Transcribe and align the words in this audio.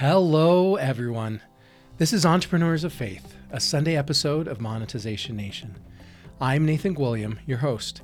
Hello, 0.00 0.76
everyone. 0.76 1.42
This 1.98 2.14
is 2.14 2.24
Entrepreneurs 2.24 2.84
of 2.84 2.92
Faith, 2.94 3.36
a 3.50 3.60
Sunday 3.60 3.98
episode 3.98 4.48
of 4.48 4.58
Monetization 4.58 5.36
Nation. 5.36 5.76
I'm 6.40 6.64
Nathan 6.64 6.94
William, 6.94 7.38
your 7.44 7.58
host. 7.58 8.00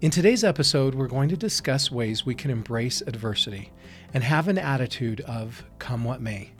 In 0.00 0.12
today's 0.12 0.44
episode, 0.44 0.94
we're 0.94 1.08
going 1.08 1.28
to 1.30 1.36
discuss 1.36 1.90
ways 1.90 2.24
we 2.24 2.36
can 2.36 2.52
embrace 2.52 3.02
adversity 3.04 3.72
and 4.12 4.22
have 4.22 4.46
an 4.46 4.58
attitude 4.58 5.22
of 5.22 5.64
come 5.80 6.04
what 6.04 6.22
may. 6.22 6.52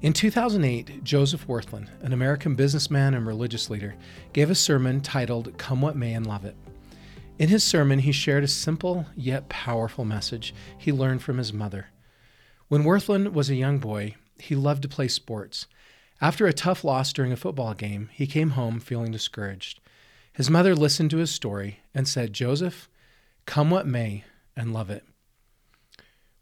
In 0.00 0.14
2008, 0.14 1.04
Joseph 1.04 1.46
Wirthlin, 1.46 1.86
an 2.00 2.14
American 2.14 2.54
businessman 2.54 3.12
and 3.12 3.26
religious 3.26 3.68
leader, 3.68 3.94
gave 4.32 4.48
a 4.48 4.54
sermon 4.54 5.02
titled 5.02 5.58
Come 5.58 5.82
What 5.82 5.96
May 5.96 6.14
and 6.14 6.26
Love 6.26 6.46
It. 6.46 6.56
In 7.38 7.50
his 7.50 7.62
sermon, 7.62 7.98
he 7.98 8.12
shared 8.12 8.42
a 8.42 8.48
simple 8.48 9.04
yet 9.14 9.50
powerful 9.50 10.06
message 10.06 10.54
he 10.78 10.92
learned 10.92 11.20
from 11.20 11.36
his 11.36 11.52
mother. 11.52 11.88
When 12.72 12.84
Wirthlin 12.84 13.34
was 13.34 13.50
a 13.50 13.54
young 13.54 13.80
boy, 13.80 14.14
he 14.38 14.54
loved 14.54 14.80
to 14.80 14.88
play 14.88 15.06
sports. 15.06 15.66
After 16.22 16.46
a 16.46 16.54
tough 16.54 16.84
loss 16.84 17.12
during 17.12 17.30
a 17.30 17.36
football 17.36 17.74
game, 17.74 18.08
he 18.14 18.26
came 18.26 18.52
home 18.52 18.80
feeling 18.80 19.12
discouraged. 19.12 19.78
His 20.32 20.48
mother 20.48 20.74
listened 20.74 21.10
to 21.10 21.18
his 21.18 21.30
story 21.30 21.80
and 21.94 22.08
said, 22.08 22.32
Joseph, 22.32 22.88
come 23.44 23.68
what 23.68 23.86
may, 23.86 24.24
and 24.56 24.72
love 24.72 24.88
it. 24.88 25.04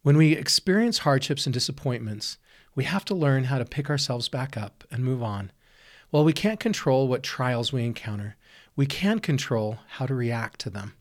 When 0.03 0.17
we 0.17 0.35
experience 0.35 0.99
hardships 0.99 1.47
and 1.47 1.53
disappointments, 1.53 2.39
we 2.77 2.85
have 2.85 3.05
to 3.07 3.15
learn 3.17 3.43
how 3.43 3.59
to 3.59 3.65
pick 3.65 3.91
ourselves 3.91 4.29
back 4.29 4.57
up 4.57 4.85
and 4.89 5.03
move 5.03 5.25
on. 5.25 5.51
While 6.11 6.23
we 6.23 6.33
can't 6.33 6.61
control 6.61 7.09
what 7.09 7.25
trials 7.25 7.73
we 7.73 7.85
encounter, 7.85 8.37
we 8.77 8.87
can 8.87 9.19
control 9.19 9.79
how 9.89 10.07
to 10.07 10.15
react 10.15 10.61
to 10.61 10.71
them. 10.71 10.95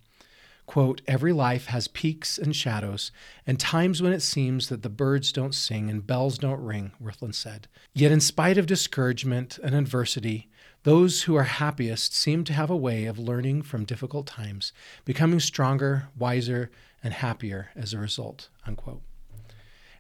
Quote, 0.70 1.02
every 1.08 1.34
life 1.34 1.66
has 1.66 1.88
peaks 1.88 2.38
and 2.38 2.55
shadows, 2.55 3.12
and 3.48 3.59
times 3.59 4.04
when 4.04 4.14
it 4.14 4.22
seems 4.22 4.70
that 4.70 4.84
the 4.84 4.88
birds 4.88 5.32
don't 5.32 5.55
sing 5.55 5.90
and 5.90 6.05
bells 6.05 6.38
don't 6.38 6.64
ring, 6.64 6.92
Wirthlin 7.02 7.34
said. 7.34 7.68
Yet, 7.95 8.12
in 8.12 8.22
spite 8.22 8.55
of 8.59 8.68
discouragement 8.68 9.58
and 9.64 9.73
adversity, 9.73 10.47
those 10.84 11.23
who 11.23 11.34
are 11.36 11.45
happiest 11.45 12.14
seem 12.14 12.44
to 12.44 12.53
have 12.53 12.70
a 12.70 12.78
way 12.78 13.06
of 13.06 13.17
learning 13.17 13.64
from 13.64 13.84
difficult 13.84 14.28
times, 14.28 14.72
becoming 15.06 15.40
stronger, 15.40 16.09
wiser, 16.16 16.70
and 17.03 17.16
happier 17.16 17.72
as 17.75 17.92
a 17.92 17.97
result. 17.97 18.50
Unquote. 18.67 19.02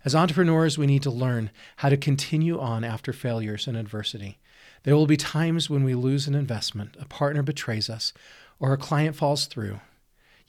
As 0.05 0.13
entrepreneurs, 0.13 0.77
we 0.77 0.85
need 0.85 1.01
to 1.01 1.09
learn 1.09 1.49
how 1.77 1.89
to 1.89 1.97
continue 1.97 2.59
on 2.59 2.83
after 2.83 3.11
failures 3.11 3.65
and 3.65 3.75
adversity. 3.75 4.37
There 4.83 4.95
will 4.95 5.07
be 5.07 5.17
times 5.17 5.67
when 5.67 5.83
we 5.83 5.95
lose 5.95 6.27
an 6.27 6.35
investment, 6.35 6.95
a 6.99 7.05
partner 7.05 7.41
betrays 7.41 7.89
us, 7.89 8.13
or 8.59 8.71
a 8.71 8.77
client 8.77 9.15
falls 9.15 9.47
through. 9.47 9.79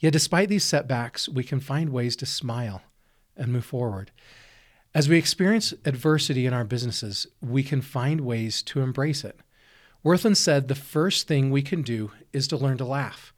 Yet, 0.01 0.13
despite 0.13 0.49
these 0.49 0.65
setbacks, 0.65 1.29
we 1.29 1.43
can 1.43 1.59
find 1.59 1.91
ways 1.91 2.15
to 2.17 2.25
smile 2.25 2.81
and 3.37 3.53
move 3.53 3.65
forward. 3.65 4.11
As 4.95 5.07
we 5.07 5.17
experience 5.17 5.75
adversity 5.85 6.47
in 6.47 6.53
our 6.53 6.63
businesses, 6.65 7.27
we 7.39 7.61
can 7.61 7.81
find 7.81 8.21
ways 8.21 8.63
to 8.63 8.81
embrace 8.81 9.23
it. 9.23 9.39
Wirthlin 10.03 10.35
said 10.35 10.67
the 10.67 10.75
first 10.75 11.27
thing 11.27 11.51
we 11.51 11.61
can 11.61 11.83
do 11.83 12.11
is 12.33 12.47
to 12.47 12.57
learn 12.57 12.77
to 12.79 12.85
laugh. 12.85 13.31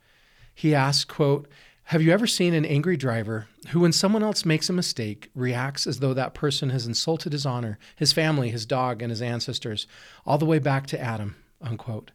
He 0.55 0.73
asked, 0.73 1.09
quote, 1.09 1.49
have 1.87 2.01
you 2.01 2.13
ever 2.13 2.25
seen 2.25 2.53
an 2.53 2.63
angry 2.63 2.95
driver 2.95 3.47
who, 3.69 3.81
when 3.81 3.91
someone 3.91 4.23
else 4.23 4.45
makes 4.45 4.69
a 4.69 4.73
mistake, 4.73 5.29
reacts 5.35 5.85
as 5.85 5.99
though 5.99 6.13
that 6.13 6.33
person 6.33 6.69
has 6.69 6.87
insulted 6.87 7.33
his 7.33 7.45
honor, 7.45 7.77
his 7.97 8.13
family, 8.13 8.49
his 8.49 8.65
dog, 8.65 9.01
and 9.01 9.11
his 9.11 9.21
ancestors, 9.21 9.85
all 10.25 10.37
the 10.37 10.45
way 10.45 10.59
back 10.59 10.87
to 10.87 10.99
Adam? 10.99 11.35
Unquote. 11.61 12.11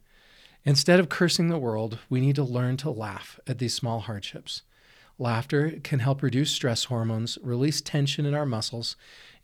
Instead 0.69 1.01
of 1.01 1.09
cursing 1.09 1.49
the 1.49 1.57
world, 1.57 1.99
we 2.11 2.21
need 2.21 2.37
to 2.37 2.43
learn 2.43 2.77
to 2.77 2.91
laugh 2.91 3.41
at 3.47 3.57
these 3.57 3.73
small 3.73 4.01
hardships. 4.01 4.61
Laughter 5.19 5.79
can 5.83 6.01
help 6.01 6.23
reduce 6.23 6.51
stress 6.51 6.85
hormones, 6.85 7.39
release 7.43 7.81
tension 7.81 8.27
in 8.27 8.35
our 8.35 8.45
muscles, 8.45 8.95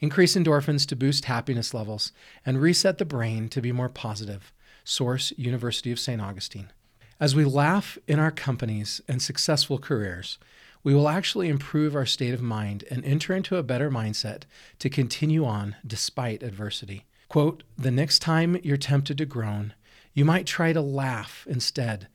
increase 0.01 0.37
endorphins 0.37 0.87
to 0.87 0.95
boost 0.95 1.25
happiness 1.25 1.73
levels, 1.73 2.13
and 2.45 2.61
reset 2.61 2.99
the 2.99 3.07
brain 3.07 3.49
to 3.49 3.63
be 3.63 3.73
more 3.73 3.89
positive. 3.89 4.53
Source 4.85 5.33
University 5.39 5.91
of 5.91 5.99
St. 5.99 6.21
Augustine. 6.21 6.71
As 7.19 7.35
we 7.35 7.47
laugh 7.47 7.97
in 8.07 8.19
our 8.19 8.31
companies 8.31 9.01
and 9.09 9.23
successful 9.23 9.79
careers, 9.79 10.37
we 10.83 10.95
will 10.95 11.09
actually 11.09 11.49
improve 11.49 11.97
our 11.97 12.05
state 12.05 12.35
of 12.35 12.43
mind 12.43 12.85
and 12.91 13.03
enter 13.03 13.35
into 13.35 13.57
a 13.57 13.63
better 13.63 13.91
mindset 13.91 14.43
to 14.79 14.91
continue 14.91 15.47
on 15.47 15.77
despite 15.87 16.43
adversity. 16.43 17.07
Quote, 17.31 17.63
the 17.79 17.91
next 17.91 18.19
time 18.19 18.59
you're 18.63 18.77
tempted 18.77 19.17
to 19.17 19.25
groan, 19.25 19.73
you 20.15 20.25
might 20.25 20.47
try 20.47 20.73
to 20.73 20.81
laugh 20.81 21.47
instead. 21.49 22.09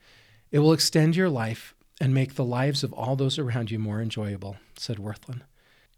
It 0.52 0.60
will 0.60 0.74
extend 0.74 1.16
your 1.16 1.30
life 1.30 1.76
and 2.02 2.14
make 2.14 2.36
the 2.36 2.46
lives 2.46 2.84
of 2.84 2.94
all 2.94 3.16
those 3.16 3.38
around 3.38 3.70
you 3.70 3.78
more 3.78 4.02
enjoyable, 4.02 4.58
said 4.78 4.98
Wirthlin. 4.98 5.42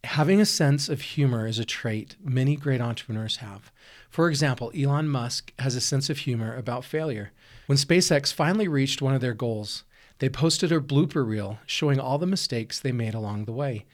Having 0.04 0.42
a 0.42 0.46
sense 0.46 0.90
of 0.90 1.02
humor 1.02 1.46
is 1.46 1.60
a 1.60 1.66
trait 1.66 2.16
many 2.24 2.56
great 2.56 2.82
entrepreneurs 2.82 3.38
have. 3.38 3.72
For 4.10 4.30
example, 4.30 4.72
Elon 4.76 5.08
Musk 5.08 5.54
has 5.60 5.76
a 5.76 5.82
sense 5.82 6.10
of 6.10 6.20
humor 6.20 6.56
about 6.56 6.84
failure. 6.84 7.32
When 7.68 7.78
SpaceX 7.78 8.34
finally 8.34 8.68
reached 8.68 9.02
one 9.02 9.14
of 9.14 9.22
their 9.22 9.36
goals, 9.36 9.84
they 10.18 10.28
posted 10.28 10.72
a 10.72 10.80
blooper 10.80 11.26
reel 11.26 11.60
showing 11.68 12.00
all 12.00 12.18
the 12.18 12.26
mistakes 12.26 12.80
they 12.80 12.92
made 12.92 13.14
along 13.14 13.46
the 13.46 13.54
way, 13.54 13.86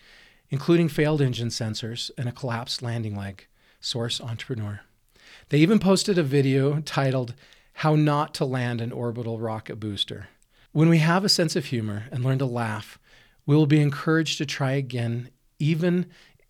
including 0.49 0.87
failed 0.87 1.21
engine 1.21 1.49
sensors 1.49 2.09
and 2.17 2.29
a 2.29 2.33
collapsed 2.33 2.81
landing 2.81 3.15
leg. 3.17 3.45
Source 3.81 4.19
Entrepreneur. 4.21 4.81
They 5.49 5.59
even 5.59 5.79
posted 5.79 6.17
a 6.17 6.23
video 6.23 6.79
titled 6.81 7.33
how 7.81 7.93
not 7.93 8.33
to 8.33 8.43
land 8.43 8.81
an 8.81 8.91
orbital 8.91 9.39
rocket 9.39 9.79
booster. 9.79 10.29
When 10.71 10.89
we 10.89 10.97
have 10.97 11.23
a 11.23 11.29
sense 11.29 11.55
of 11.55 11.65
humor 11.65 12.05
and 12.11 12.23
learn 12.23 12.39
to 12.39 12.45
laugh, 12.45 12.97
we 13.45 13.55
will 13.55 13.67
be 13.67 13.79
encouraged 13.79 14.39
to 14.39 14.47
try 14.47 14.71
again, 14.71 15.29
even 15.59 16.07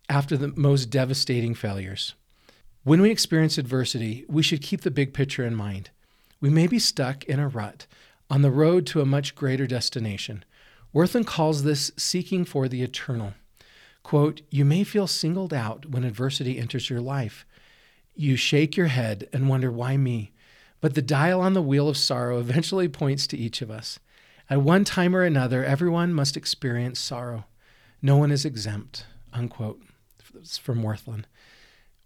after 0.08 0.38
the 0.38 0.54
most 0.56 0.86
devastating 0.86 1.54
failures. 1.54 2.14
When 2.82 3.02
we 3.02 3.10
experience 3.10 3.58
adversity, 3.58 4.24
we 4.26 4.42
should 4.42 4.62
keep 4.62 4.80
the 4.80 4.90
big 4.90 5.12
picture 5.12 5.44
in 5.44 5.54
mind. 5.54 5.90
We 6.40 6.48
may 6.48 6.66
be 6.66 6.78
stuck 6.78 7.24
in 7.24 7.38
a 7.38 7.48
rut 7.48 7.86
on 8.30 8.40
the 8.40 8.50
road 8.50 8.86
to 8.86 9.02
a 9.02 9.06
much 9.06 9.34
greater 9.34 9.66
destination. 9.66 10.46
Wirthlin 10.94 11.26
calls 11.26 11.62
this 11.62 11.92
seeking 11.98 12.46
for 12.46 12.68
the 12.68 12.82
eternal. 12.82 13.34
Quote, 14.02 14.40
You 14.48 14.64
may 14.64 14.82
feel 14.82 15.06
singled 15.06 15.52
out 15.52 15.90
when 15.90 16.04
adversity 16.04 16.58
enters 16.58 16.88
your 16.88 17.02
life. 17.02 17.44
You 18.14 18.36
shake 18.36 18.78
your 18.78 18.86
head 18.86 19.28
and 19.30 19.50
wonder, 19.50 19.70
Why 19.70 19.98
me? 19.98 20.32
But 20.80 20.94
the 20.94 21.02
dial 21.02 21.40
on 21.40 21.54
the 21.54 21.62
wheel 21.62 21.88
of 21.88 21.96
sorrow 21.96 22.38
eventually 22.38 22.88
points 22.88 23.26
to 23.28 23.36
each 23.36 23.62
of 23.62 23.70
us. 23.70 23.98
At 24.50 24.62
one 24.62 24.84
time 24.84 25.14
or 25.14 25.22
another, 25.22 25.64
everyone 25.64 26.14
must 26.14 26.36
experience 26.36 27.00
sorrow. 27.00 27.44
No 28.00 28.16
one 28.16 28.30
is 28.30 28.44
exempt. 28.44 29.04
Unquote. 29.32 29.82
from 30.60 30.82
Wirthlin. 30.82 31.24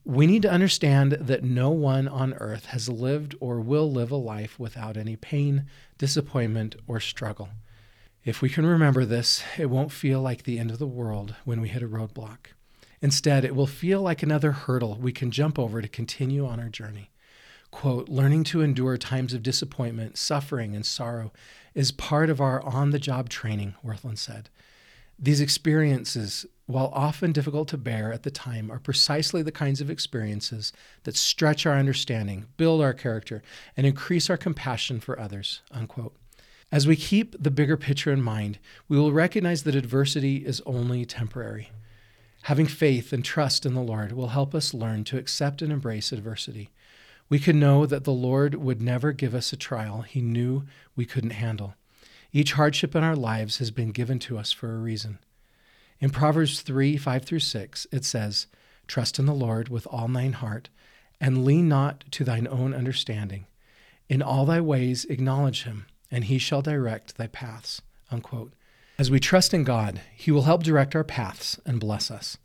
We 0.05 0.27
need 0.27 0.43
to 0.43 0.51
understand 0.51 1.13
that 1.13 1.45
no 1.45 1.71
one 1.71 2.09
on 2.09 2.35
earth 2.35 2.67
has 2.67 2.89
lived 2.89 3.37
or 3.41 3.61
will 3.61 3.91
live 3.91 4.11
a 4.11 4.17
life 4.17 4.59
without 4.59 4.97
any 4.97 5.15
pain, 5.15 5.67
disappointment, 5.97 6.75
or 6.89 6.99
struggle. 6.99 7.51
If 8.25 8.43
we 8.43 8.49
can 8.49 8.67
remember 8.67 9.05
this, 9.05 9.45
it 9.57 9.71
won't 9.71 9.93
feel 9.93 10.21
like 10.21 10.43
the 10.43 10.59
end 10.59 10.73
of 10.73 10.81
the 10.81 10.89
world 10.89 11.37
when 11.45 11.61
we 11.61 11.69
hit 11.69 11.85
a 11.85 11.89
roadblock. 11.89 12.47
Instead, 13.01 13.45
it 13.45 13.55
will 13.55 13.67
feel 13.69 14.01
like 14.01 14.23
another 14.23 14.53
hurdle 14.53 14.99
we 15.01 15.13
can 15.13 15.31
jump 15.31 15.57
over 15.57 15.81
to 15.81 15.89
continue 15.89 16.47
on 16.47 16.59
our 16.59 16.69
journey. 16.69 17.12
Quote, 17.73 18.09
learning 18.09 18.45
to 18.45 18.61
endure 18.61 18.97
times 18.97 19.35
of 19.35 19.43
disappointment, 19.43 20.17
suffering, 20.17 20.77
and 20.77 20.87
sorrow 20.87 21.33
is 21.75 21.91
part 21.91 22.31
of 22.31 22.41
our 22.41 22.63
on 22.63 22.91
the 22.91 22.99
job 22.99 23.29
training, 23.29 23.75
Wirthlin 23.85 24.17
said. 24.17 24.51
These 25.19 25.41
experiences, 25.41 26.47
while 26.67 26.93
often 26.95 27.33
difficult 27.33 27.69
to 27.69 27.79
bear 27.79 28.13
at 28.13 28.25
the 28.25 28.31
time, 28.31 28.71
are 28.71 28.79
precisely 28.79 29.43
the 29.43 29.51
kinds 29.51 29.81
of 29.81 29.91
experiences 29.91 30.73
that 31.05 31.17
stretch 31.17 31.65
our 31.65 31.77
understanding, 31.77 32.47
build 32.57 32.83
our 32.83 32.93
character, 32.93 33.43
and 33.77 33.87
increase 33.87 34.29
our 34.29 34.37
compassion 34.37 35.01
for 35.01 35.19
others. 35.19 35.63
Unquote. 35.71 36.15
As 36.71 36.87
we 36.87 36.95
keep 36.95 37.43
the 37.43 37.51
bigger 37.51 37.77
picture 37.77 38.13
in 38.13 38.23
mind, 38.23 38.59
we 38.87 38.99
will 38.99 39.13
recognize 39.13 39.63
that 39.63 39.75
adversity 39.75 40.45
is 40.45 40.63
only 40.67 41.05
temporary. 41.07 41.71
Having 42.43 42.67
faith 42.67 43.13
and 43.13 43.25
trust 43.25 43.65
in 43.65 43.75
the 43.75 43.81
Lord 43.81 44.13
will 44.13 44.29
help 44.29 44.55
us 44.55 44.75
learn 44.75 45.05
to 45.05 45.19
accept 45.19 45.63
and 45.63 45.73
embrace 45.73 46.13
adversity 46.13 46.71
we 47.33 47.39
can 47.39 47.59
know 47.59 47.87
that 47.87 48.05
the 48.05 48.13
Lord 48.13 48.57
would 48.57 48.83
never 48.83 49.11
give 49.11 49.35
us 49.35 49.55
a 49.55 49.57
trial 49.57 50.03
he 50.03 50.21
knew 50.21 50.65
we 50.95 51.07
couldn't 51.07 51.31
handle. 51.31 51.73
Each 52.31 52.53
hardship 52.53 52.95
in 52.95 53.03
our 53.03 53.17
lives 53.17 53.57
has 53.57 53.71
been 53.71 53.91
given 53.91 54.19
to 54.19 54.37
us 54.37 54.53
for 54.53 54.75
a 54.75 54.79
reason. 54.79 55.19
In 55.99 56.11
Proverbs 56.11 56.61
3 56.61 56.99
5 56.99 57.25
through 57.25 57.39
6, 57.39 57.87
it 57.91 58.05
says, 58.05 58.49
Trust 58.87 59.19
in 59.19 59.25
the 59.25 59.33
Lord 59.33 59.71
with 59.71 59.87
all 59.87 60.09
thine 60.09 60.35
heart, 60.35 60.69
and 61.23 61.43
lean 61.43 61.71
not 61.71 62.05
to 62.11 62.23
thine 62.23 62.47
own 62.51 62.75
understanding. 62.75 63.47
In 64.11 64.21
all 64.21 64.45
thy 64.45 64.61
ways 64.61 65.07
acknowledge 65.07 65.63
him, 65.63 65.87
and 66.11 66.25
he 66.25 66.37
shall 66.37 66.61
direct 66.61 67.17
thy 67.17 67.29
paths. 67.29 67.81
Unquote. 68.11 68.53
As 68.99 69.11
we 69.11 69.19
trust 69.19 69.55
in 69.55 69.65
God, 69.65 70.03
he 70.15 70.31
will 70.31 70.43
help 70.43 70.65
direct 70.65 70.95
our 70.95 71.03
paths 71.03 71.59
and 71.65 71.81
bless 71.81 72.11
us. 72.11 72.37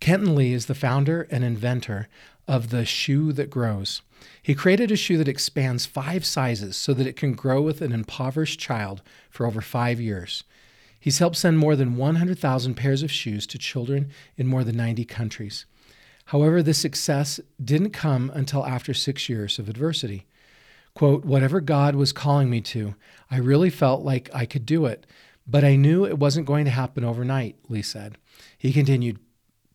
Kenton 0.00 0.34
Lee 0.34 0.52
is 0.52 0.66
the 0.66 0.74
founder 0.74 1.26
and 1.30 1.44
inventor 1.44 2.08
of 2.48 2.70
the 2.70 2.84
shoe 2.84 3.32
that 3.32 3.50
grows. 3.50 4.02
He 4.42 4.54
created 4.54 4.90
a 4.90 4.96
shoe 4.96 5.18
that 5.18 5.28
expands 5.28 5.86
five 5.86 6.24
sizes 6.24 6.76
so 6.76 6.94
that 6.94 7.06
it 7.06 7.16
can 7.16 7.34
grow 7.34 7.60
with 7.60 7.80
an 7.80 7.92
impoverished 7.92 8.60
child 8.60 9.02
for 9.30 9.46
over 9.46 9.60
five 9.60 10.00
years. 10.00 10.44
He's 10.98 11.18
helped 11.18 11.36
send 11.36 11.58
more 11.58 11.76
than 11.76 11.96
100,000 11.96 12.74
pairs 12.74 13.02
of 13.02 13.10
shoes 13.10 13.46
to 13.48 13.58
children 13.58 14.10
in 14.36 14.46
more 14.46 14.64
than 14.64 14.76
90 14.76 15.04
countries. 15.04 15.66
However, 16.26 16.62
this 16.62 16.78
success 16.78 17.38
didn't 17.62 17.90
come 17.90 18.30
until 18.34 18.66
after 18.66 18.92
six 18.92 19.28
years 19.28 19.58
of 19.58 19.68
adversity. 19.68 20.26
Quote, 20.94 21.24
whatever 21.24 21.60
God 21.60 21.94
was 21.94 22.12
calling 22.12 22.50
me 22.50 22.60
to, 22.62 22.94
I 23.30 23.36
really 23.36 23.70
felt 23.70 24.02
like 24.02 24.30
I 24.34 24.46
could 24.46 24.66
do 24.66 24.86
it, 24.86 25.06
but 25.46 25.62
I 25.62 25.76
knew 25.76 26.04
it 26.04 26.18
wasn't 26.18 26.46
going 26.46 26.64
to 26.64 26.70
happen 26.70 27.04
overnight, 27.04 27.56
Lee 27.68 27.82
said. 27.82 28.18
He 28.58 28.72
continued, 28.72 29.18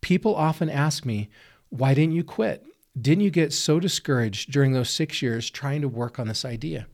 People 0.02 0.36
often 0.36 0.70
ask 0.70 1.06
me, 1.06 1.30
why 1.72 1.94
didn't 1.94 2.14
you 2.14 2.24
quit? 2.24 2.64
Didn't 3.00 3.24
you 3.24 3.32
get 3.32 3.54
so 3.54 3.80
discouraged 3.80 4.52
during 4.52 4.74
those 4.74 4.90
six 4.90 5.22
years 5.22 5.50
trying 5.50 5.82
to 5.82 5.88
work 5.88 6.20
on 6.20 6.28
this 6.28 6.46
idea? 6.46 6.86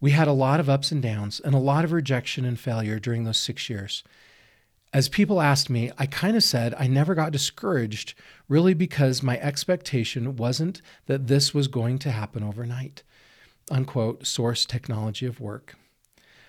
We 0.00 0.10
had 0.10 0.28
a 0.28 0.32
lot 0.32 0.60
of 0.60 0.68
ups 0.68 0.92
and 0.92 1.02
downs 1.02 1.40
and 1.40 1.54
a 1.54 1.58
lot 1.58 1.84
of 1.84 1.92
rejection 1.92 2.44
and 2.44 2.60
failure 2.60 2.98
during 2.98 3.24
those 3.24 3.38
six 3.38 3.70
years. 3.70 4.04
As 4.92 5.08
people 5.08 5.40
asked 5.40 5.70
me, 5.70 5.90
I 5.98 6.04
kind 6.06 6.36
of 6.36 6.42
said 6.42 6.74
I 6.78 6.86
never 6.86 7.14
got 7.14 7.32
discouraged, 7.32 8.14
really 8.48 8.74
because 8.74 9.22
my 9.22 9.38
expectation 9.38 10.36
wasn't 10.36 10.82
that 11.06 11.26
this 11.26 11.54
was 11.54 11.66
going 11.66 11.98
to 12.00 12.10
happen 12.10 12.42
overnight. 12.42 13.02
Unquote, 13.70 14.26
source 14.26 14.66
technology 14.66 15.24
of 15.24 15.40
work. 15.40 15.74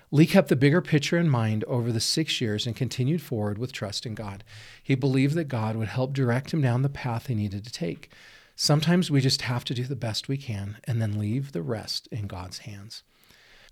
Lee 0.10 0.26
kept 0.26 0.48
the 0.48 0.56
bigger 0.56 0.82
picture 0.82 1.18
in 1.18 1.30
mind 1.30 1.66
over 1.66 1.92
the 1.92 2.00
six 2.00 2.40
years 2.40 2.66
and 2.66 2.76
continued 2.76 3.22
forward 3.22 3.58
with 3.58 3.74
trust 3.74 4.06
in 4.06 4.16
God. 4.16 4.44
He 4.82 4.96
believed 4.96 5.36
that 5.36 5.46
God 5.46 5.76
would 5.76 5.90
help 5.90 6.14
direct 6.14 6.54
him 6.54 6.62
down 6.62 6.82
the 6.82 6.90
path 6.90 7.28
he 7.28 7.36
needed 7.36 7.66
to 7.66 7.72
take. 7.72 8.12
Sometimes 8.56 9.12
we 9.12 9.20
just 9.20 9.42
have 9.44 9.66
to 9.66 9.74
do 9.74 9.84
the 9.84 9.96
best 9.96 10.30
we 10.30 10.38
can 10.38 10.78
and 10.86 11.02
then 11.02 11.20
leave 11.20 11.52
the 11.52 11.62
rest 11.62 12.08
in 12.08 12.26
God's 12.26 12.60
hands. 12.60 13.04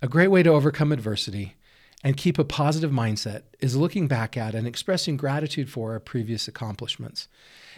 A 0.02 0.10
great 0.10 0.28
way 0.28 0.44
to 0.44 0.50
overcome 0.50 0.92
adversity 0.92 1.56
and 2.04 2.18
keep 2.18 2.38
a 2.38 2.44
positive 2.44 2.92
mindset 2.92 3.44
is 3.62 3.78
looking 3.78 4.08
back 4.08 4.36
at 4.36 4.54
and 4.54 4.68
expressing 4.68 5.16
gratitude 5.16 5.70
for 5.70 5.94
our 5.94 6.00
previous 6.00 6.48
accomplishments. 6.50 7.30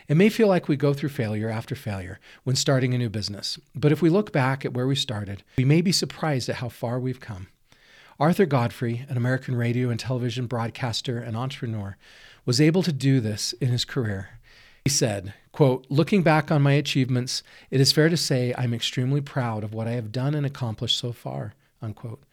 It 0.07 0.17
may 0.17 0.29
feel 0.29 0.47
like 0.47 0.67
we 0.67 0.75
go 0.75 0.93
through 0.93 1.09
failure 1.09 1.49
after 1.49 1.75
failure 1.75 2.19
when 2.43 2.55
starting 2.55 2.93
a 2.93 2.97
new 2.97 3.09
business, 3.09 3.59
but 3.75 3.91
if 3.91 4.01
we 4.01 4.09
look 4.09 4.31
back 4.31 4.65
at 4.65 4.73
where 4.73 4.87
we 4.87 4.95
started, 4.95 5.43
we 5.57 5.63
may 5.63 5.81
be 5.81 5.91
surprised 5.91 6.49
at 6.49 6.55
how 6.55 6.69
far 6.69 6.99
we've 6.99 7.19
come. 7.19 7.47
Arthur 8.19 8.47
Godfrey, 8.47 9.05
an 9.09 9.15
American 9.15 9.55
radio 9.55 9.91
and 9.91 9.99
television 9.99 10.47
broadcaster 10.47 11.19
and 11.19 11.37
entrepreneur, 11.37 11.97
was 12.45 12.59
able 12.59 12.81
to 12.81 12.91
do 12.91 13.19
this 13.19 13.53
in 13.53 13.67
his 13.67 13.85
career. 13.85 14.29
He 14.85 14.89
said, 14.89 15.35
quote, 15.51 15.85
Looking 15.89 16.23
back 16.23 16.49
on 16.49 16.63
my 16.63 16.71
achievements, 16.71 17.43
it 17.69 17.79
is 17.79 17.91
fair 17.91 18.09
to 18.09 18.17
say 18.17 18.55
I'm 18.57 18.73
extremely 18.73 19.21
proud 19.21 19.63
of 19.63 19.73
what 19.73 19.87
I 19.87 19.91
have 19.91 20.11
done 20.11 20.33
and 20.33 20.47
accomplished 20.47 20.97
so 20.97 21.11
far. 21.11 21.53
Unquote. 21.79 22.23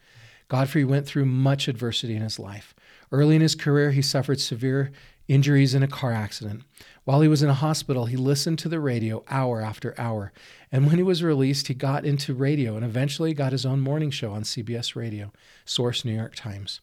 Godfrey 0.47 0.83
went 0.83 1.05
through 1.05 1.25
much 1.25 1.67
adversity 1.67 2.15
in 2.15 2.23
his 2.23 2.39
life. 2.39 2.73
Early 3.11 3.35
in 3.35 3.41
his 3.41 3.55
career, 3.55 3.91
he 3.91 4.01
suffered 4.01 4.39
severe 4.39 4.91
injuries 5.27 5.73
in 5.73 5.83
a 5.83 5.87
car 5.87 6.11
accident. 6.11 6.63
While 7.03 7.21
he 7.21 7.27
was 7.27 7.43
in 7.43 7.49
a 7.49 7.53
hospital, 7.53 8.05
he 8.05 8.17
listened 8.17 8.59
to 8.59 8.69
the 8.69 8.79
radio 8.79 9.23
hour 9.29 9.61
after 9.61 9.93
hour. 9.99 10.31
And 10.71 10.87
when 10.87 10.97
he 10.97 11.03
was 11.03 11.23
released, 11.23 11.67
he 11.67 11.73
got 11.73 12.05
into 12.05 12.33
radio 12.33 12.75
and 12.75 12.85
eventually 12.85 13.33
got 13.33 13.51
his 13.51 13.65
own 13.65 13.79
morning 13.79 14.11
show 14.11 14.31
on 14.31 14.43
CBS 14.43 14.95
Radio, 14.95 15.31
source 15.65 16.03
New 16.03 16.15
York 16.15 16.35
Times. 16.35 16.81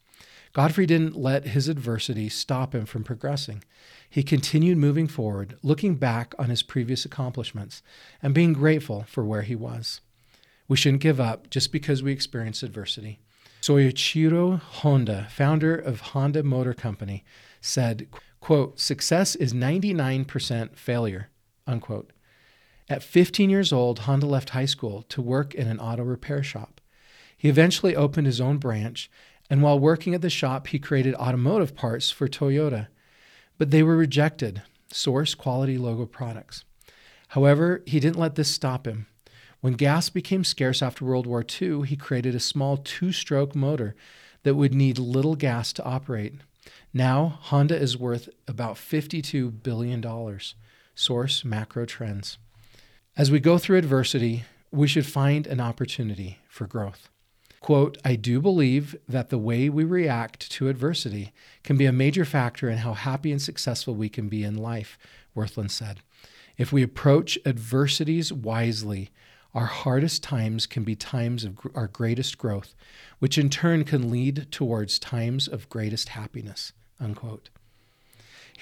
Godfrey 0.52 0.86
didn't 0.86 1.16
let 1.16 1.48
his 1.48 1.68
adversity 1.68 2.28
stop 2.28 2.74
him 2.74 2.84
from 2.84 3.04
progressing. 3.04 3.64
He 4.08 4.22
continued 4.22 4.76
moving 4.76 5.08
forward, 5.08 5.56
looking 5.62 5.94
back 5.94 6.34
on 6.38 6.50
his 6.50 6.62
previous 6.62 7.06
accomplishments 7.06 7.82
and 8.22 8.34
being 8.34 8.52
grateful 8.52 9.04
for 9.08 9.24
where 9.24 9.42
he 9.42 9.56
was. 9.56 10.02
We 10.68 10.76
shouldn't 10.76 11.02
give 11.02 11.20
up 11.20 11.48
just 11.48 11.72
because 11.72 12.02
we 12.02 12.12
experience 12.12 12.62
adversity. 12.62 13.20
Soichiro 13.62 14.60
Honda, 14.60 15.28
founder 15.30 15.74
of 15.74 16.00
Honda 16.00 16.42
Motor 16.42 16.74
Company, 16.74 17.24
said, 17.60 18.08
quote, 18.42 18.78
success 18.78 19.36
is 19.36 19.54
99% 19.54 20.76
failure, 20.76 21.30
unquote. 21.66 22.12
At 22.90 23.02
15 23.02 23.48
years 23.48 23.72
old, 23.72 24.00
Honda 24.00 24.26
left 24.26 24.50
high 24.50 24.66
school 24.66 25.02
to 25.04 25.22
work 25.22 25.54
in 25.54 25.68
an 25.68 25.78
auto 25.78 26.02
repair 26.02 26.42
shop. 26.42 26.80
He 27.36 27.48
eventually 27.48 27.94
opened 27.94 28.26
his 28.26 28.40
own 28.40 28.58
branch, 28.58 29.08
and 29.48 29.62
while 29.62 29.78
working 29.78 30.12
at 30.12 30.22
the 30.22 30.28
shop, 30.28 30.66
he 30.66 30.80
created 30.80 31.14
automotive 31.14 31.76
parts 31.76 32.10
for 32.10 32.26
Toyota. 32.26 32.88
But 33.58 33.70
they 33.70 33.84
were 33.84 33.96
rejected, 33.96 34.62
source 34.92 35.36
quality 35.36 35.78
logo 35.78 36.04
products. 36.04 36.64
However, 37.28 37.82
he 37.86 38.00
didn't 38.00 38.18
let 38.18 38.34
this 38.34 38.50
stop 38.50 38.88
him. 38.88 39.06
When 39.60 39.74
gas 39.74 40.10
became 40.10 40.42
scarce 40.42 40.82
after 40.82 41.04
World 41.04 41.28
War 41.28 41.44
II, 41.44 41.82
he 41.86 41.96
created 41.96 42.34
a 42.34 42.40
small 42.40 42.76
two 42.76 43.12
stroke 43.12 43.54
motor 43.54 43.94
that 44.42 44.56
would 44.56 44.74
need 44.74 44.98
little 44.98 45.36
gas 45.36 45.72
to 45.74 45.84
operate. 45.84 46.34
Now, 46.92 47.38
Honda 47.42 47.76
is 47.76 47.96
worth 47.96 48.28
about 48.46 48.76
$52 48.76 49.62
billion. 49.62 50.02
Source 50.94 51.44
Macro 51.44 51.86
Trends. 51.86 52.38
As 53.16 53.30
we 53.30 53.40
go 53.40 53.58
through 53.58 53.78
adversity, 53.78 54.44
we 54.70 54.86
should 54.86 55.06
find 55.06 55.46
an 55.46 55.60
opportunity 55.60 56.38
for 56.48 56.66
growth. 56.66 57.08
Quote, 57.60 57.96
I 58.04 58.16
do 58.16 58.40
believe 58.40 58.96
that 59.08 59.30
the 59.30 59.38
way 59.38 59.68
we 59.68 59.84
react 59.84 60.50
to 60.52 60.68
adversity 60.68 61.32
can 61.62 61.76
be 61.76 61.86
a 61.86 61.92
major 61.92 62.24
factor 62.24 62.68
in 62.68 62.78
how 62.78 62.94
happy 62.94 63.30
and 63.30 63.40
successful 63.40 63.94
we 63.94 64.08
can 64.08 64.28
be 64.28 64.42
in 64.42 64.56
life, 64.56 64.98
Wirthlin 65.36 65.70
said. 65.70 66.00
If 66.58 66.72
we 66.72 66.82
approach 66.82 67.38
adversities 67.46 68.32
wisely, 68.32 69.10
our 69.54 69.66
hardest 69.66 70.22
times 70.22 70.66
can 70.66 70.82
be 70.82 70.96
times 70.96 71.44
of 71.44 71.58
our 71.74 71.86
greatest 71.86 72.38
growth, 72.38 72.74
which 73.18 73.36
in 73.36 73.50
turn 73.50 73.84
can 73.84 74.10
lead 74.10 74.46
towards 74.50 74.98
times 74.98 75.46
of 75.46 75.68
greatest 75.68 76.10
happiness. 76.10 76.72
Unquote. 76.98 77.50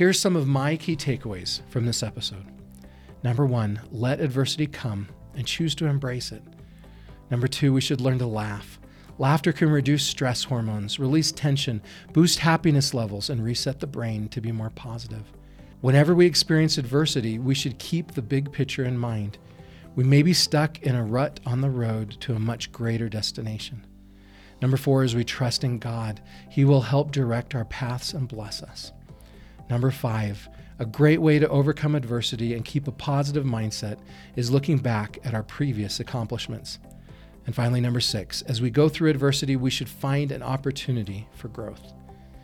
are 0.00 0.12
some 0.12 0.34
of 0.34 0.48
my 0.48 0.76
key 0.76 0.96
takeaways 0.96 1.60
from 1.68 1.86
this 1.86 2.02
episode. 2.02 2.46
Number 3.22 3.46
one, 3.46 3.80
let 3.92 4.20
adversity 4.20 4.66
come 4.66 5.08
and 5.36 5.46
choose 5.46 5.74
to 5.76 5.86
embrace 5.86 6.32
it. 6.32 6.42
Number 7.30 7.46
two, 7.46 7.72
we 7.72 7.80
should 7.80 8.00
learn 8.00 8.18
to 8.18 8.26
laugh. 8.26 8.80
Laughter 9.18 9.52
can 9.52 9.70
reduce 9.70 10.04
stress 10.04 10.44
hormones, 10.44 10.98
release 10.98 11.30
tension, 11.30 11.82
boost 12.12 12.38
happiness 12.38 12.94
levels, 12.94 13.28
and 13.28 13.44
reset 13.44 13.78
the 13.78 13.86
brain 13.86 14.28
to 14.30 14.40
be 14.40 14.50
more 14.50 14.70
positive. 14.70 15.30
Whenever 15.82 16.14
we 16.14 16.26
experience 16.26 16.78
adversity, 16.78 17.38
we 17.38 17.54
should 17.54 17.78
keep 17.78 18.12
the 18.12 18.22
big 18.22 18.50
picture 18.50 18.84
in 18.84 18.98
mind. 18.98 19.38
We 19.96 20.04
may 20.04 20.22
be 20.22 20.32
stuck 20.32 20.80
in 20.82 20.94
a 20.94 21.04
rut 21.04 21.40
on 21.44 21.60
the 21.60 21.70
road 21.70 22.12
to 22.20 22.34
a 22.34 22.38
much 22.38 22.70
greater 22.70 23.08
destination. 23.08 23.86
Number 24.62 24.76
four 24.76 25.04
is 25.04 25.14
we 25.14 25.24
trust 25.24 25.64
in 25.64 25.78
God. 25.78 26.20
He 26.48 26.64
will 26.64 26.82
help 26.82 27.10
direct 27.10 27.54
our 27.54 27.64
paths 27.64 28.12
and 28.12 28.28
bless 28.28 28.62
us. 28.62 28.92
Number 29.68 29.90
five, 29.90 30.48
a 30.78 30.86
great 30.86 31.20
way 31.20 31.38
to 31.38 31.48
overcome 31.48 31.94
adversity 31.94 32.54
and 32.54 32.64
keep 32.64 32.86
a 32.88 32.92
positive 32.92 33.44
mindset 33.44 33.98
is 34.36 34.50
looking 34.50 34.78
back 34.78 35.18
at 35.24 35.34
our 35.34 35.42
previous 35.42 36.00
accomplishments. 36.00 36.78
And 37.46 37.54
finally, 37.54 37.80
number 37.80 38.00
six, 38.00 38.42
as 38.42 38.62
we 38.62 38.70
go 38.70 38.88
through 38.88 39.10
adversity, 39.10 39.56
we 39.56 39.70
should 39.70 39.88
find 39.88 40.30
an 40.30 40.42
opportunity 40.42 41.26
for 41.34 41.48
growth. 41.48 41.92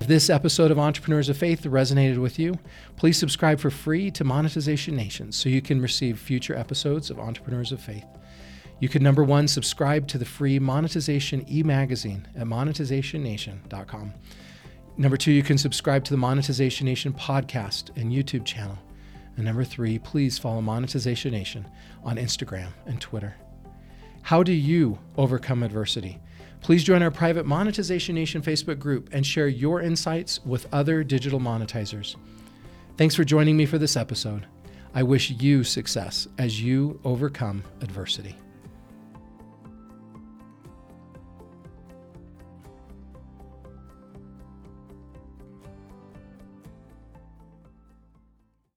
If 0.07 0.11
this 0.11 0.31
episode 0.31 0.71
of 0.71 0.79
Entrepreneurs 0.79 1.29
of 1.29 1.37
Faith 1.37 1.65
resonated 1.65 2.19
with 2.19 2.39
you, 2.39 2.61
please 2.95 3.19
subscribe 3.19 3.59
for 3.59 3.71
free 3.71 4.09
to 4.13 4.23
Monetization 4.23 4.95
Nation 4.95 5.33
so 5.33 5.49
you 5.49 5.61
can 5.61 5.83
receive 5.83 6.17
future 6.17 6.55
episodes 6.55 7.11
of 7.11 7.19
Entrepreneurs 7.19 7.73
of 7.73 7.81
Faith. 7.81 8.07
You 8.79 8.89
can 8.89 9.03
number 9.03 9.25
one, 9.25 9.49
subscribe 9.49 10.07
to 10.07 10.17
the 10.17 10.25
free 10.25 10.61
Monetization 10.61 11.45
e 11.51 11.65
magazine 11.65 12.29
at 12.37 12.47
monetizationnation.com. 12.47 14.15
Number 14.97 15.17
two, 15.17 15.33
you 15.33 15.43
can 15.43 15.59
subscribe 15.59 16.05
to 16.05 16.13
the 16.13 16.19
Monetization 16.19 16.85
Nation 16.85 17.13
podcast 17.13 17.91
and 17.97 18.13
YouTube 18.13 18.45
channel. 18.45 18.79
And 19.35 19.45
number 19.45 19.65
three, 19.65 19.99
please 19.99 20.39
follow 20.39 20.61
Monetization 20.61 21.33
Nation 21.33 21.67
on 22.05 22.17
Instagram 22.17 22.69
and 22.87 23.01
Twitter. 23.01 23.35
How 24.23 24.45
do 24.45 24.53
you 24.53 25.01
overcome 25.17 25.65
adversity? 25.65 26.21
Please 26.63 26.83
join 26.83 27.03
our 27.03 27.11
private 27.11 27.47
Monetization 27.47 28.15
Nation 28.15 28.43
Facebook 28.43 28.79
group 28.79 29.09
and 29.13 29.25
share 29.25 29.49
your 29.49 29.81
insights 29.81 30.45
with 30.45 30.67
other 30.73 31.05
digital 31.05 31.39
monetizers. 31.39 32.17
Thanks 32.97 33.15
for 33.15 33.25
joining 33.25 33.57
me 33.57 33.67
for 33.67 33.79
this 33.79 33.97
episode. 33.97 34.47
I 34.95 35.03
wish 35.03 35.31
you 35.31 35.63
success 35.63 36.27
as 36.39 36.63
you 36.63 36.99
overcome 37.05 37.63
adversity. 37.83 38.35